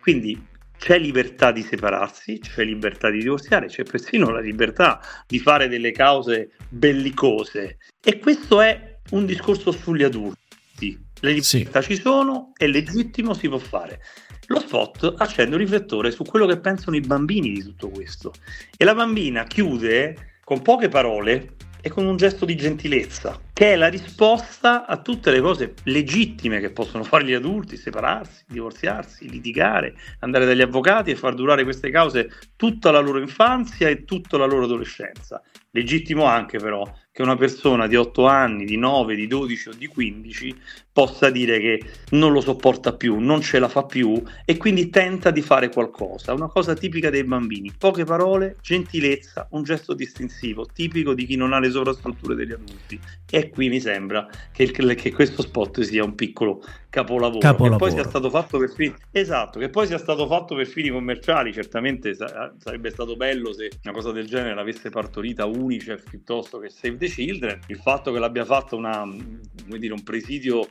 Quindi 0.04 0.38
c'è 0.76 0.98
libertà 0.98 1.50
di 1.50 1.62
separarsi, 1.62 2.38
c'è 2.38 2.62
libertà 2.62 3.08
di 3.08 3.20
divorziare, 3.20 3.68
c'è 3.68 3.84
persino 3.84 4.28
la 4.28 4.40
libertà 4.40 5.00
di 5.26 5.38
fare 5.38 5.66
delle 5.66 5.92
cause 5.92 6.50
bellicose. 6.68 7.78
E 8.04 8.18
questo 8.18 8.60
è 8.60 8.98
un 9.12 9.24
discorso 9.24 9.72
sugli 9.72 10.02
adulti. 10.02 11.02
Le 11.20 11.32
libertà 11.32 11.80
ci 11.80 11.98
sono, 11.98 12.52
è 12.54 12.66
legittimo, 12.66 13.32
si 13.32 13.48
può 13.48 13.56
fare. 13.56 14.02
Lo 14.48 14.60
spot 14.60 15.14
accende 15.16 15.54
un 15.54 15.62
riflettore 15.62 16.10
su 16.10 16.22
quello 16.22 16.44
che 16.44 16.60
pensano 16.60 16.96
i 16.96 17.00
bambini 17.00 17.50
di 17.50 17.62
tutto 17.62 17.88
questo. 17.88 18.34
E 18.76 18.84
la 18.84 18.94
bambina 18.94 19.44
chiude 19.44 20.34
con 20.44 20.60
poche 20.60 20.90
parole 20.90 21.54
e 21.86 21.90
con 21.90 22.06
un 22.06 22.16
gesto 22.16 22.46
di 22.46 22.56
gentilezza, 22.56 23.38
che 23.52 23.74
è 23.74 23.76
la 23.76 23.88
risposta 23.88 24.86
a 24.86 25.02
tutte 25.02 25.30
le 25.30 25.42
cose 25.42 25.74
legittime 25.82 26.58
che 26.58 26.70
possono 26.70 27.04
fare 27.04 27.26
gli 27.26 27.34
adulti, 27.34 27.76
separarsi, 27.76 28.44
divorziarsi, 28.48 29.28
litigare, 29.28 29.94
andare 30.20 30.46
dagli 30.46 30.62
avvocati 30.62 31.10
e 31.10 31.14
far 31.14 31.34
durare 31.34 31.62
queste 31.62 31.90
cause 31.90 32.30
tutta 32.56 32.90
la 32.90 33.00
loro 33.00 33.18
infanzia 33.18 33.90
e 33.90 34.06
tutta 34.06 34.38
la 34.38 34.46
loro 34.46 34.64
adolescenza. 34.64 35.42
Legittimo 35.72 36.24
anche 36.24 36.56
però 36.56 36.90
che 37.12 37.20
una 37.20 37.36
persona 37.36 37.86
di 37.86 37.96
8 37.96 38.26
anni, 38.26 38.64
di 38.64 38.78
9, 38.78 39.14
di 39.14 39.26
12 39.26 39.68
o 39.68 39.72
di 39.76 39.86
15 39.86 40.60
possa 40.94 41.28
dire 41.28 41.58
che 41.58 41.82
non 42.10 42.32
lo 42.32 42.40
sopporta 42.40 42.94
più, 42.94 43.18
non 43.18 43.40
ce 43.40 43.58
la 43.58 43.68
fa 43.68 43.82
più 43.82 44.22
e 44.44 44.56
quindi 44.56 44.90
tenta 44.90 45.32
di 45.32 45.42
fare 45.42 45.68
qualcosa, 45.68 46.32
una 46.32 46.46
cosa 46.46 46.74
tipica 46.74 47.10
dei 47.10 47.24
bambini, 47.24 47.74
poche 47.76 48.04
parole, 48.04 48.58
gentilezza, 48.62 49.48
un 49.50 49.64
gesto 49.64 49.92
distintivo, 49.92 50.68
tipico 50.72 51.12
di 51.12 51.26
chi 51.26 51.34
non 51.34 51.52
ha 51.52 51.58
le 51.58 51.70
sovrastrutture 51.70 52.36
degli 52.36 52.52
adulti. 52.52 53.00
E 53.28 53.50
qui 53.50 53.68
mi 53.68 53.80
sembra 53.80 54.28
che, 54.52 54.62
il, 54.62 54.94
che 54.94 55.12
questo 55.12 55.42
spot 55.42 55.80
sia 55.80 56.04
un 56.04 56.14
piccolo 56.14 56.62
capolavoro, 56.88 57.40
capolavoro. 57.40 57.70
che 57.72 57.90
poi 57.90 57.90
sia 57.90 58.08
stato 58.08 58.30
fatto 58.30 58.58
per 58.58 58.70
fini 58.70 58.94
esatto, 59.10 59.58
che 59.58 59.70
poi 59.70 59.88
sia 59.88 59.98
stato 59.98 60.28
fatto 60.28 60.54
per 60.54 60.68
fini 60.68 60.90
commerciali, 60.90 61.52
certamente 61.52 62.14
sa- 62.14 62.54
sarebbe 62.56 62.90
stato 62.90 63.16
bello 63.16 63.52
se 63.52 63.68
una 63.82 63.92
cosa 63.92 64.12
del 64.12 64.26
genere 64.26 64.54
l'avesse 64.54 64.90
partorita 64.90 65.44
Unicef 65.44 66.08
piuttosto 66.08 66.60
che 66.60 66.70
Save 66.70 66.98
the 66.98 67.08
Children, 67.08 67.58
il 67.66 67.78
fatto 67.78 68.12
che 68.12 68.20
l'abbia 68.20 68.44
fatto 68.44 68.76
una, 68.76 69.00
come 69.00 69.78
dire, 69.80 69.92
un 69.92 70.04
presidio 70.04 70.68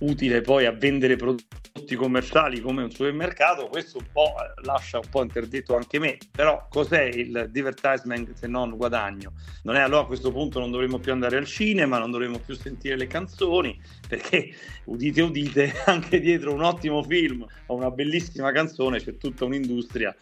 utile 0.00 0.40
poi 0.40 0.66
a 0.66 0.72
vendere 0.72 1.16
prodotti 1.16 1.94
commerciali 1.96 2.60
come 2.60 2.82
un 2.82 2.90
supermercato, 2.90 3.68
questo 3.68 3.98
un 3.98 4.06
po' 4.12 4.34
lascia 4.62 4.98
un 4.98 5.08
po' 5.08 5.22
interdetto 5.22 5.76
anche 5.76 5.98
me, 5.98 6.18
però 6.30 6.66
cos'è 6.68 7.04
il 7.04 7.36
advertisement 7.36 8.32
se 8.34 8.46
non 8.46 8.76
guadagno? 8.76 9.32
Non 9.62 9.76
è 9.76 9.80
allora 9.80 10.02
a 10.02 10.06
questo 10.06 10.30
punto 10.32 10.58
non 10.58 10.70
dovremmo 10.70 10.98
più 10.98 11.12
andare 11.12 11.36
al 11.36 11.46
cinema, 11.46 11.98
non 11.98 12.10
dovremmo 12.10 12.38
più 12.38 12.54
sentire 12.54 12.96
le 12.96 13.06
canzoni, 13.06 13.80
perché 14.08 14.54
udite 14.86 15.22
udite, 15.22 15.72
anche 15.86 16.20
dietro 16.20 16.52
un 16.52 16.62
ottimo 16.62 17.02
film 17.02 17.44
o 17.66 17.74
una 17.74 17.90
bellissima 17.90 18.52
canzone 18.52 19.00
c'è 19.00 19.16
tutta 19.16 19.44
un'industria 19.44 20.14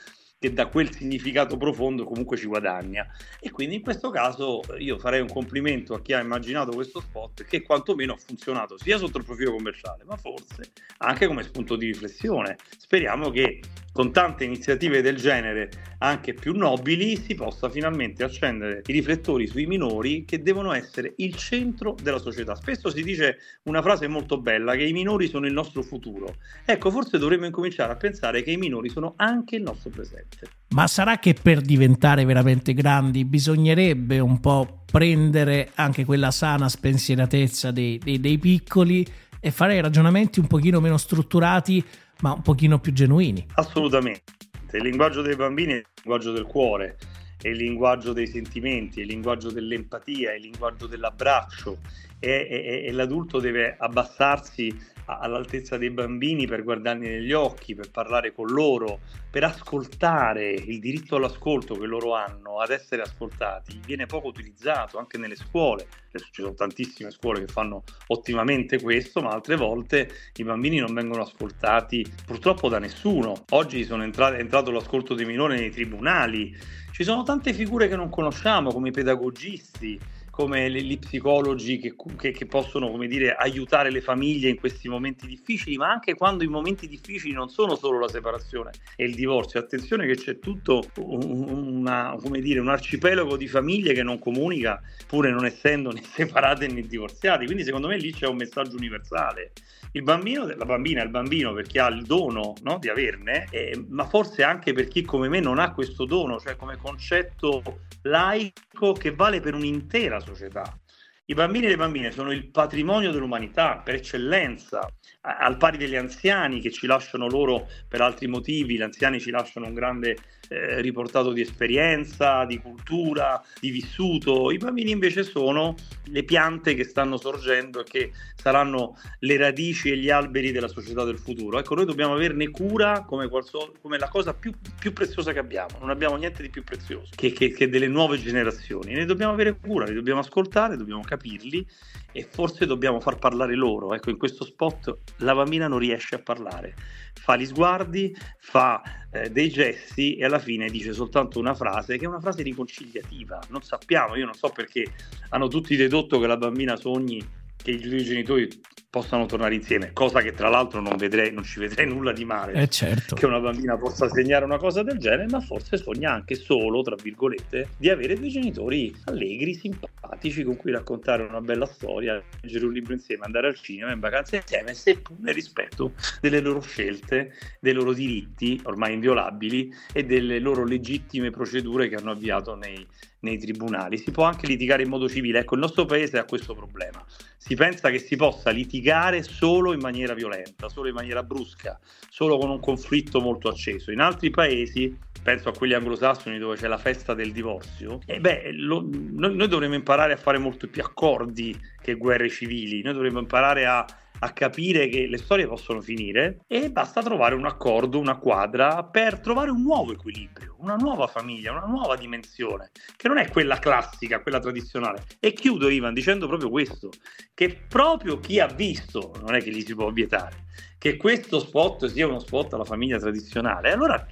che 0.42 0.52
da 0.52 0.66
quel 0.66 0.92
significato 0.92 1.56
profondo 1.56 2.04
comunque 2.04 2.37
ci 2.37 2.46
guadagna. 2.46 3.06
E 3.38 3.52
quindi 3.52 3.76
in 3.76 3.82
questo 3.82 4.11
caso 4.11 4.61
io 4.76 4.99
farei 4.99 5.20
un 5.20 5.28
complimento 5.28 5.94
a 5.94 6.02
chi 6.02 6.14
ha 6.14 6.20
immaginato 6.20 6.72
questo 6.72 6.99
spot 6.99 7.44
che 7.44 7.62
quantomeno 7.62 8.14
ha 8.14 8.16
funzionato 8.16 8.76
sia 8.76 8.99
sotto 8.99 9.18
il 9.18 9.25
profilo 9.25 9.52
commerciale, 9.52 10.02
ma 10.02 10.16
forse 10.16 10.72
anche 10.99 11.28
come 11.28 11.44
spunto 11.44 11.76
di 11.76 11.87
riflessione. 11.87 12.56
Speriamo 12.76 13.30
che 13.30 13.61
con 13.92 14.11
tante 14.11 14.44
iniziative 14.44 15.02
del 15.02 15.16
genere, 15.16 15.70
anche 15.99 16.32
più 16.32 16.56
nobili, 16.56 17.16
si 17.16 17.34
possa 17.34 17.68
finalmente 17.68 18.25
accendere 18.25 18.82
i 18.87 18.92
riflettori 18.92 19.46
sui 19.46 19.66
minori 19.66 20.25
che 20.25 20.42
devono 20.42 20.72
essere 20.72 21.12
il 21.18 21.34
centro 21.37 21.94
della 22.02 22.18
società. 22.18 22.54
Spesso 22.54 22.90
si 22.90 23.02
dice 23.02 23.37
una 23.64 23.82
frase 23.82 24.08
molto 24.08 24.40
bella, 24.40 24.75
che 24.75 24.84
i 24.84 24.92
minori 24.92 25.28
sono 25.28 25.46
il 25.46 25.52
nostro 25.52 25.82
futuro. 25.82 26.37
Ecco, 26.64 26.90
forse 26.90 27.18
dovremmo 27.18 27.44
incominciare 27.44 27.92
a 27.92 27.96
pensare 27.96 28.42
che 28.42 28.50
i 28.50 28.56
minori 28.56 28.88
sono 28.88 29.12
anche 29.16 29.56
il 29.56 29.62
nostro 29.62 29.90
presente. 29.90 30.49
Ma 30.70 30.87
sarà 30.87 31.18
che 31.18 31.34
per 31.40 31.61
diventare 31.61 32.25
veramente 32.25 32.72
grandi 32.72 33.26
bisognerebbe 33.26 34.18
un 34.20 34.40
po' 34.40 34.84
prendere 34.90 35.70
anche 35.75 36.06
quella 36.06 36.30
sana 36.30 36.68
spensieratezza 36.68 37.70
dei, 37.70 37.99
dei, 37.99 38.18
dei 38.20 38.38
piccoli 38.38 39.06
e 39.38 39.50
fare 39.50 39.80
ragionamenti 39.80 40.38
un 40.40 40.46
pochino 40.46 40.80
meno 40.80 40.96
strutturati 40.96 41.84
ma 42.23 42.33
un 42.33 42.43
pochino 42.43 42.79
più 42.81 42.93
genuini. 42.93 43.47
Assolutamente. 43.55 44.33
Il 44.73 44.83
linguaggio 44.83 45.21
dei 45.21 45.37
bambini 45.37 45.73
è 45.75 45.76
il 45.76 45.87
linguaggio 45.97 46.33
del 46.33 46.45
cuore, 46.45 46.97
è 47.41 47.49
il 47.49 47.59
linguaggio 47.59 48.12
dei 48.12 48.26
sentimenti, 48.26 49.00
è 49.00 49.02
il 49.02 49.09
linguaggio 49.09 49.50
dell'empatia, 49.50 50.33
è 50.33 50.37
il 50.37 50.43
linguaggio 50.43 50.87
dell'abbraccio 50.87 51.79
e, 52.19 52.47
e, 52.49 52.85
e 52.87 52.93
l'adulto 52.93 53.38
deve 53.38 53.76
abbassarsi 53.79 54.75
all'altezza 55.19 55.76
dei 55.76 55.90
bambini 55.90 56.47
per 56.47 56.62
guardarli 56.62 57.09
negli 57.09 57.33
occhi, 57.33 57.75
per 57.75 57.90
parlare 57.90 58.33
con 58.33 58.49
loro, 58.49 59.00
per 59.31 59.45
ascoltare 59.45 60.50
il 60.50 60.78
diritto 60.78 61.16
all'ascolto 61.16 61.75
che 61.75 61.87
loro 61.87 62.14
hanno 62.14 62.61
ad 62.61 62.71
essere 62.71 63.02
ascoltati 63.02 63.81
viene 63.85 64.07
poco 64.07 64.28
utilizzato 64.28 64.99
anche 64.99 65.19
nelle 65.19 65.37
scuole. 65.37 65.87
Ci 66.12 66.42
sono 66.42 66.54
tantissime 66.54 67.11
scuole 67.11 67.40
che 67.40 67.50
fanno 67.50 67.85
ottimamente 68.09 68.81
questo, 68.81 69.23
ma 69.23 69.31
altre 69.31 69.57
volte 69.57 70.11
i 70.35 70.45
bambini 70.45 70.78
non 70.78 70.92
vengono 70.92 71.23
ascoltati 71.23 72.07
purtroppo 72.26 72.69
da 72.69 72.78
nessuno. 72.78 73.45
Oggi 73.50 73.87
entrati, 73.88 74.37
è 74.37 74.40
entrato 74.40 74.71
l'ascolto 74.71 75.14
dei 75.14 75.25
minori 75.25 75.59
nei 75.59 75.71
tribunali. 75.71 76.54
Ci 76.92 77.04
sono 77.04 77.23
tante 77.23 77.54
figure 77.54 77.88
che 77.88 77.97
non 77.97 78.11
conosciamo 78.11 78.71
come 78.71 78.88
i 78.88 78.92
pedagogisti 78.92 79.99
come 80.33 80.71
gli 80.71 80.99
psicologi 80.99 81.77
che, 81.77 81.95
che, 82.17 82.31
che, 82.31 82.47
possono 82.47 82.97
dire, 83.07 83.35
aiutare 83.35 83.91
le 83.91 84.01
famiglie 84.01 84.49
in 84.49 84.57
questi 84.57 84.89
momenti 84.89 85.27
difficili, 85.27 85.77
ma 85.77 85.91
anche 85.91 86.15
quando 86.15 86.43
i 86.43 86.47
momenti 86.47 86.89
difficili 86.89 87.35
non 87.35 87.51
sono 87.51 87.77
solo 87.77 87.99
la 87.99 88.09
separazione 88.09 88.71
e 88.97 89.05
il 89.05 89.15
divorzio. 89.15 89.61
Attenzione 89.61 90.07
che 90.07 90.17
c'è 90.17 90.39
tutto 90.39 90.85
una, 90.97 92.17
dire, 92.41 92.61
un 92.61 92.71
arcipelago 92.71 93.37
di 93.37 93.47
famiglie 93.47 93.93
che 93.93 94.03
non 94.03 94.19
comunica, 94.19 94.81
pure 95.07 95.31
non 95.31 95.45
essendo 95.45 95.91
né 95.93 96.01
separate 96.03 96.67
né 96.67 96.81
divorziate. 96.81 97.45
Quindi 97.45 97.62
secondo 97.62 97.89
me 97.89 97.99
lì 97.99 98.11
c'è 98.15 98.27
un 98.27 98.37
messaggio 98.37 98.77
universale. 98.77 99.53
Il 99.95 100.03
bambino, 100.03 100.47
la 100.47 100.65
bambina 100.65 101.03
è 101.03 101.05
il 101.05 101.11
bambino 101.11 101.53
per 101.53 101.67
chi 101.67 101.79
ha 101.79 101.89
il 101.89 102.05
dono 102.05 102.55
no, 102.62 102.79
di 102.79 102.89
averne, 102.89 103.49
eh, 103.51 103.85
ma 103.91 104.07
forse 104.07 104.43
anche 104.43 104.73
per 104.73 104.89
chi 104.89 105.03
come 105.03 105.29
me 105.29 105.41
non 105.41 105.59
ha 105.59 105.75
questo 105.75 106.07
dono, 106.07 106.41
cioè 106.41 106.57
come 106.57 106.79
concetto 106.79 107.62
laico 108.05 108.95
che 108.95 109.12
vale 109.15 109.41
per 109.41 109.53
un'intera 109.53 110.21
società. 110.23 110.82
I 111.25 111.35
bambini 111.35 111.67
e 111.67 111.69
le 111.69 111.76
bambine 111.76 112.11
sono 112.11 112.33
il 112.33 112.50
patrimonio 112.50 113.12
dell'umanità 113.12 113.79
per 113.79 113.95
eccellenza, 113.95 114.93
al 115.21 115.57
pari 115.57 115.76
degli 115.79 115.95
anziani 115.95 116.61
che 116.61 116.73
ci 116.73 116.88
lasciano 116.88 117.29
loro 117.29 117.69
per 117.87 118.00
altri 118.00 118.26
motivi, 118.26 118.76
gli 118.76 118.83
anziani 118.83 119.21
ci 119.21 119.31
lasciano 119.31 119.67
un 119.67 119.75
grande 119.75 120.17
eh, 120.49 120.81
riportato 120.81 121.33
di 121.33 121.41
esperienza, 121.41 122.45
di 122.45 122.59
cultura, 122.59 123.43
di 123.61 123.71
vissuto, 123.71 124.50
i 124.50 124.59
bambini 124.59 124.91
invece 124.91 125.23
sono 125.23 125.76
le 126.07 126.25
piante 126.25 126.75
che 126.75 126.85
stanno 126.85 127.17
sorgendo 127.17 127.81
e 127.81 127.85
che 127.85 128.11
saranno 128.35 128.97
le 129.21 129.37
radici 129.37 129.91
e 129.91 129.97
gli 129.97 130.11
alberi 130.11 130.50
della 130.50 130.69
società 130.69 131.05
del 131.05 131.19
futuro. 131.19 131.59
Ecco, 131.59 131.76
noi 131.76 131.87
dobbiamo 131.87 132.14
averne 132.14 132.50
cura 132.50 133.05
come, 133.07 133.29
qualso, 133.29 133.75
come 133.81 133.97
la 133.97 134.09
cosa 134.09 134.35
più, 134.35 134.52
più, 134.79 134.93
preziosa 134.93 135.33
che 135.33 135.38
abbiamo, 135.38 135.79
non 135.79 135.91
abbiamo 135.91 136.17
niente 136.17 136.43
di 136.43 136.50
più 136.50 136.64
prezioso 136.64 137.12
che, 137.14 137.31
che, 137.33 137.52
che 137.52 137.69
delle 137.69 137.88
nuove 137.88 138.19
generazioni, 138.19 138.93
ne 138.93 139.05
dobbiamo 139.05 139.33
avere 139.33 139.57
cura, 139.57 139.87
li 139.87 139.95
dobbiamo 139.95 140.21
ascoltare, 140.21 140.76
dobbiamo 140.76 141.02
capirli 141.12 141.66
e 142.12 142.26
forse 142.31 142.66
dobbiamo 142.66 143.00
far 143.00 143.19
parlare 143.19 143.54
loro. 143.54 143.95
Ecco, 143.95 144.11
in 144.11 144.16
questo 144.16 144.45
spot 144.45 144.97
la 145.19 145.35
bambina 145.35 145.69
non 145.69 145.78
riesce 145.78 146.14
a 146.14 146.19
parlare, 146.19 146.75
fa 147.14 147.37
gli 147.37 147.47
sguardi, 147.47 148.14
fa 148.38 148.83
eh, 149.11 149.31
dei 149.31 149.50
gesti 149.50 150.16
e 150.16 150.25
alla 150.25 150.38
fine 150.38 150.69
dice 150.71 150.92
soltanto 150.92 151.38
una 151.38 151.54
frase 151.54 151.99
che 151.99 152.04
è 152.04 152.09
una 152.09 152.21
frase 152.21 152.42
riconciliativa. 152.42 153.40
Non 153.50 153.62
sappiamo, 153.62 154.16
io 154.16 154.25
non 154.25 154.35
so 154.35 154.49
perché 154.49 154.85
hanno 155.31 155.49
tutti 155.49 155.76
dedotto 155.76 156.19
che 156.19 156.26
la 156.26 156.37
bambina 156.37 156.76
sogni 156.76 157.23
che 157.57 157.71
i 157.71 157.78
genitori 157.78 158.49
possano 158.92 159.25
tornare 159.25 159.54
insieme, 159.54 159.94
cosa 159.94 160.20
che 160.20 160.34
tra 160.34 160.50
l'altro 160.50 160.82
non, 160.82 160.99
vedrei, 160.99 161.32
non 161.32 161.44
ci 161.44 161.58
vedrei 161.61 161.87
nulla 161.88 162.12
di 162.12 162.26
male 162.26 162.52
eh 162.52 162.68
certo. 162.68 163.14
che 163.14 163.25
una 163.25 163.40
bambina 163.40 163.78
possa 163.78 164.06
segnare 164.11 164.44
una 164.44 164.58
cosa 164.58 164.82
del 164.82 164.99
genere, 164.99 165.28
ma 165.30 165.40
forse 165.40 165.78
sogna 165.78 166.12
anche 166.12 166.34
solo, 166.34 166.82
tra 166.82 166.94
virgolette, 166.94 167.70
di 167.78 167.88
avere 167.88 168.16
due 168.16 168.28
genitori 168.28 168.94
allegri, 169.04 169.54
simpatici, 169.54 170.44
con 170.44 170.56
cui 170.56 170.72
raccontare 170.72 171.22
una 171.22 171.40
bella 171.40 171.64
storia, 171.64 172.22
leggere 172.42 172.66
un 172.66 172.72
libro 172.75 172.92
insieme, 172.92 173.25
andare 173.25 173.46
al 173.46 173.54
cinema 173.54 173.92
in 173.92 174.00
vacanza 174.00 174.37
insieme, 174.37 174.75
seppur 174.75 175.16
nel 175.20 175.32
rispetto 175.32 175.92
delle 176.20 176.40
loro 176.40 176.61
scelte, 176.61 177.32
dei 177.61 177.72
loro 177.72 177.94
diritti 177.94 178.61
ormai 178.64 178.92
inviolabili 178.92 179.72
e 179.90 180.04
delle 180.04 180.38
loro 180.38 180.66
legittime 180.66 181.30
procedure 181.30 181.88
che 181.88 181.94
hanno 181.94 182.11
avviato 182.11 182.56
nei, 182.56 182.87
nei 183.23 183.38
tribunali. 183.38 183.99
Si 183.99 184.11
può 184.11 184.25
anche 184.25 184.47
litigare 184.47 184.83
in 184.83 184.88
modo 184.88 185.09
civile. 185.09 185.41
Ecco, 185.41 185.55
il 185.55 185.61
nostro 185.61 185.85
paese 185.85 186.19
ha 186.19 186.25
questo 186.25 186.55
problema. 186.55 187.05
Si 187.37 187.55
pensa 187.55 187.91
che 187.91 187.99
si 187.99 188.17
possa 188.17 188.50
litigare 188.50 189.23
solo 189.23 189.73
in 189.73 189.81
maniera 189.81 190.14
violenta, 190.14 190.69
solo 190.69 190.88
in 190.88 190.95
maniera 190.95 191.23
brusca, 191.23 191.79
solo 192.09 192.38
con 192.38 192.50
un 192.50 192.61
conflitto 192.61 193.21
molto 193.21 193.49
acceso. 193.49 193.91
In 193.91 194.00
altri 194.00 194.31
paesi, 194.31 194.97
penso 195.23 195.49
a 195.49 195.52
quelli 195.52 195.75
anglosassoni 195.75 196.38
dove 196.38 196.57
c'è 196.57 196.69
la 196.69 196.79
festa 196.79 197.14
del 197.14 197.33
divorzio, 197.33 198.00
eh 198.07 198.21
beh, 198.21 198.52
lo, 198.52 198.85
noi, 198.91 199.35
noi 199.35 199.49
dovremmo 199.49 199.75
imparare 199.75 200.12
a 200.12 200.17
fare 200.17 200.38
molto 200.38 200.69
più 200.69 200.83
accordi 200.83 201.57
che 201.83 201.95
guerre 201.95 202.31
civili. 202.31 202.81
Noi 202.81 202.95
dovremmo 202.95 203.19
imparare 203.19 203.67
a 203.67 203.85
a 204.25 204.33
capire 204.33 204.89
che 204.89 205.07
le 205.09 205.19
storie 205.19 205.49
possono 205.49 205.81
finire 205.81 206.45
e 206.47 206.71
basta 206.71 207.03
trovare 207.03 207.35
un 207.35 207.45
accordo, 207.45 207.99
una 207.99 208.19
quadra 208.19 208.85
per 208.85 209.19
trovare 209.19 209.51
un 209.51 209.62
nuovo 209.62 209.93
equilibrio, 209.93 210.57
una 210.61 210.77
nuova 210.77 211.09
famiglia, 211.09 211.51
una 211.51 211.67
nuova 211.67 211.97
dimensione, 211.97 212.71
che 212.97 213.09
non 213.09 213.19
è 213.19 213.29
quella 213.31 213.59
classica, 213.59 214.21
quella 214.21 214.39
tradizionale. 214.39 215.05
E 215.19 215.33
chiudo 215.33 215.69
Ivan 215.69 215.93
dicendo 215.93 216.29
proprio 216.29 216.51
questo, 216.51 216.91
che 217.35 217.65
proprio 217.69 218.21
chi 218.21 218.39
ha 218.39 218.47
visto, 218.47 219.12
non 219.23 219.35
è 219.35 219.43
che 219.43 219.51
gli 219.51 219.62
si 219.62 219.75
può 219.75 219.91
vietare, 219.91 220.45
che 220.83 220.97
questo 220.97 221.39
spot 221.39 221.87
sia 221.87 222.09
uno 222.09 222.19
spot 222.19 222.55
alla 222.55 222.65
famiglia 222.65 222.99
tradizionale, 222.99 223.71
allora 223.71 224.05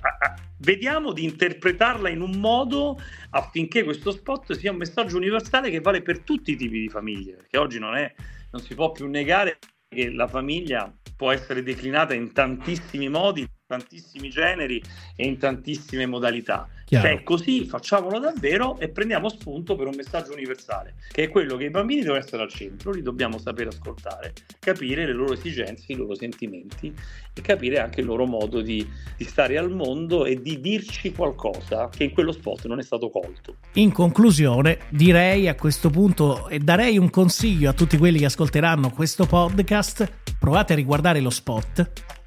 vediamo 0.59 1.13
di 1.13 1.25
interpretarla 1.25 2.09
in 2.09 2.21
un 2.21 2.39
modo 2.39 2.97
affinché 3.31 3.83
questo 3.83 4.13
spot 4.13 4.53
sia 4.53 4.71
un 4.71 4.77
messaggio 4.77 5.17
universale 5.17 5.69
che 5.69 5.81
vale 5.81 6.01
per 6.01 6.21
tutti 6.21 6.53
i 6.53 6.57
tipi 6.57 6.79
di 6.79 6.89
famiglie, 6.89 7.33
perché 7.33 7.59
oggi 7.59 7.81
non, 7.81 7.97
è, 7.97 8.15
non 8.53 8.63
si 8.63 8.77
può 8.77 8.93
più 8.93 9.09
negare 9.09 9.59
che 9.89 10.11
la 10.13 10.29
famiglia 10.29 10.97
può 11.17 11.33
essere 11.33 11.65
declinata 11.65 12.15
in 12.15 12.33
tantissimi 12.33 13.09
modi, 13.09 13.45
tantissimi 13.71 14.31
generi 14.31 14.83
e 15.15 15.25
in 15.25 15.39
tantissime 15.39 16.05
modalità. 16.07 16.69
Chiaro. 16.85 17.07
Se 17.07 17.15
è 17.15 17.23
così, 17.23 17.65
facciamolo 17.67 18.19
davvero 18.19 18.77
e 18.81 18.89
prendiamo 18.89 19.29
spunto 19.29 19.77
per 19.77 19.87
un 19.87 19.95
messaggio 19.95 20.33
universale, 20.33 20.95
che 21.13 21.23
è 21.23 21.29
quello 21.29 21.57
che 21.57 21.67
i 21.67 21.71
bambini 21.71 22.01
devono 22.01 22.19
essere 22.19 22.43
al 22.43 22.51
centro, 22.51 22.91
li 22.91 23.01
dobbiamo 23.01 23.39
sapere 23.39 23.69
ascoltare, 23.69 24.33
capire 24.59 25.07
le 25.07 25.13
loro 25.13 25.35
esigenze, 25.35 25.93
i 25.93 25.95
loro 25.95 26.17
sentimenti 26.17 26.93
e 27.33 27.41
capire 27.43 27.79
anche 27.79 28.01
il 28.01 28.07
loro 28.07 28.27
modo 28.27 28.61
di, 28.61 28.85
di 29.17 29.25
stare 29.25 29.57
al 29.57 29.71
mondo 29.71 30.25
e 30.25 30.41
di 30.43 30.61
dirci 30.61 31.13
qualcosa 31.13 31.89
che 31.91 32.03
in 32.03 32.11
quello 32.11 32.33
spot 32.33 32.67
non 32.67 32.81
è 32.81 32.83
stato 32.83 33.09
colto. 33.09 33.55
In 33.75 33.93
conclusione, 33.93 34.81
direi 34.89 35.47
a 35.47 35.55
questo 35.55 35.91
punto 35.91 36.49
e 36.49 36.59
darei 36.59 36.99
un 36.99 37.09
consiglio 37.09 37.71
a 37.71 37.73
tutti 37.73 37.97
quelli 37.99 38.19
che 38.19 38.25
ascolteranno 38.25 38.91
questo 38.91 39.27
podcast, 39.27 40.13
provate 40.41 40.73
a 40.73 40.77
riguardare 40.77 41.21
lo 41.21 41.31
spot 41.31 42.19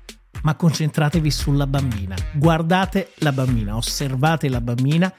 ma 0.43 0.55
concentratevi 0.55 1.31
sulla 1.31 1.67
bambina. 1.67 2.15
Guardate 2.33 3.11
la 3.17 3.31
bambina, 3.31 3.75
osservate 3.75 4.47
la 4.49 4.61
bambina 4.61 5.11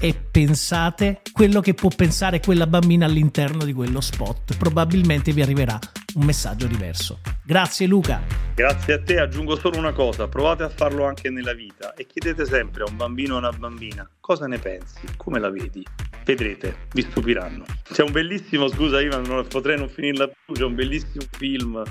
e 0.00 0.14
pensate 0.14 1.22
quello 1.32 1.60
che 1.60 1.74
può 1.74 1.88
pensare 1.94 2.40
quella 2.40 2.66
bambina 2.66 3.06
all'interno 3.06 3.64
di 3.64 3.72
quello 3.72 4.00
spot. 4.00 4.56
Probabilmente 4.56 5.32
vi 5.32 5.42
arriverà 5.42 5.78
un 6.14 6.24
messaggio 6.24 6.66
diverso. 6.66 7.20
Grazie 7.44 7.86
Luca. 7.86 8.20
Grazie 8.54 8.94
a 8.94 9.02
te, 9.02 9.18
aggiungo 9.18 9.56
solo 9.56 9.78
una 9.78 9.92
cosa, 9.92 10.28
provate 10.28 10.64
a 10.64 10.68
farlo 10.68 11.06
anche 11.06 11.30
nella 11.30 11.54
vita 11.54 11.94
e 11.94 12.06
chiedete 12.06 12.44
sempre 12.44 12.82
a 12.82 12.90
un 12.90 12.96
bambino 12.96 13.36
o 13.36 13.38
una 13.38 13.50
bambina 13.50 14.06
cosa 14.20 14.46
ne 14.46 14.58
pensi, 14.58 15.00
come 15.16 15.38
la 15.38 15.50
vedi. 15.50 15.84
Vedrete, 16.24 16.86
vi 16.92 17.02
stupiranno. 17.02 17.64
C'è 17.82 18.02
un 18.02 18.12
bellissimo, 18.12 18.68
scusa 18.68 19.00
Ivan, 19.00 19.22
non 19.22 19.46
potrei 19.48 19.78
non 19.78 19.88
finirla 19.88 20.28
più, 20.28 20.54
c'è 20.54 20.64
un 20.64 20.74
bellissimo 20.74 21.24
film 21.30 21.82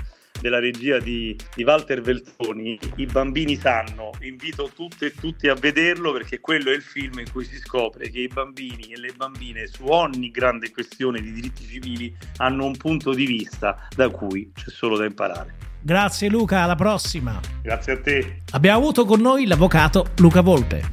della 0.42 0.58
regia 0.58 0.98
di, 0.98 1.36
di, 1.54 1.62
Walter 1.62 2.02
Veltroni, 2.02 2.78
I 2.96 3.06
bambini 3.06 3.56
sanno, 3.56 4.10
invito 4.22 4.70
tutte 4.74 5.06
e 5.06 5.12
tutti 5.14 5.46
a 5.46 5.54
vederlo 5.54 6.12
perché 6.12 6.40
quello 6.40 6.70
è 6.70 6.74
il 6.74 6.82
film 6.82 7.20
in 7.20 7.30
cui 7.30 7.44
si 7.44 7.56
scopre 7.58 8.10
che 8.10 8.18
i 8.18 8.28
bambini 8.28 8.92
e 8.92 8.98
le 8.98 9.12
bambine 9.16 9.68
su 9.68 9.86
ogni 9.86 10.32
grande 10.32 10.72
questione 10.72 11.20
di 11.20 11.32
diritti 11.32 11.64
civili 11.64 12.14
hanno 12.38 12.64
un 12.64 12.76
punto 12.76 13.14
di 13.14 13.24
vista 13.24 13.86
da 13.94 14.08
cui 14.08 14.50
c'è 14.52 14.68
solo 14.68 14.96
da 14.96 15.04
imparare. 15.04 15.54
Grazie 15.80 16.28
Luca, 16.28 16.62
alla 16.62 16.74
prossima. 16.74 17.40
Grazie 17.62 17.92
a 17.92 18.00
te. 18.00 18.36
Abbiamo 18.50 18.78
avuto 18.78 19.04
con 19.04 19.20
noi 19.20 19.46
l'avvocato 19.46 20.10
Luca 20.16 20.40
Volpe. 20.40 20.90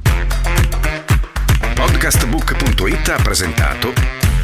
Podcastbook.it 1.74 3.08
ha 3.08 3.22
presentato 3.22 3.92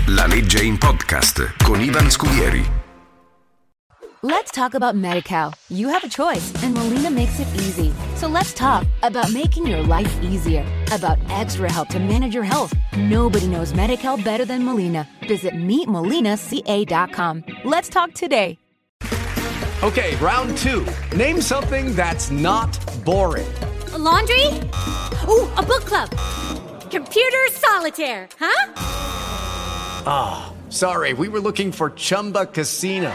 La 0.09 0.27
legge 0.27 0.63
in 0.63 0.79
podcast 0.79 1.63
con 1.63 1.81
Ivan 1.81 2.11
Scudieri. 2.11 2.86
Let's 4.29 4.51
talk 4.51 4.75
about 4.75 4.97
MediCal. 4.97 5.55
You 5.69 5.89
have 5.89 6.03
a 6.03 6.09
choice, 6.09 6.53
and 6.65 6.75
Molina 6.75 7.13
makes 7.13 7.39
it 7.39 7.47
easy. 7.55 7.95
So 8.17 8.27
let's 8.27 8.53
talk 8.53 8.85
about 9.05 9.33
making 9.33 9.69
your 9.69 9.85
life 9.85 10.13
easier, 10.21 10.67
about 10.91 11.21
extra 11.31 11.71
help 11.71 11.91
to 11.91 12.01
manage 12.01 12.35
your 12.35 12.43
health. 12.43 12.75
Nobody 12.97 13.47
knows 13.47 13.73
MediCal 13.73 14.25
better 14.25 14.45
than 14.45 14.65
Molina. 14.65 15.09
Visit 15.29 15.55
meetmolinaca.com. 15.55 17.45
Let's 17.65 17.89
talk 17.89 18.15
today. 18.15 18.59
Okay, 19.85 20.17
round 20.17 20.59
two. 20.59 20.85
Name 21.15 21.41
something 21.41 21.95
that's 21.95 22.33
not 22.33 22.77
boring. 23.05 23.47
A 23.93 23.99
laundry? 23.99 24.49
Ooh, 25.29 25.47
a 25.55 25.63
book 25.63 25.85
club. 25.85 26.11
Computer 26.91 27.47
solitaire, 27.53 28.29
huh? 28.41 28.73
Ah, 30.05 30.47
oh, 30.49 30.53
sorry, 30.69 31.13
we 31.13 31.29
were 31.29 31.39
looking 31.39 31.71
for 31.71 31.91
Chumba 31.91 32.47
Casino. 32.47 33.15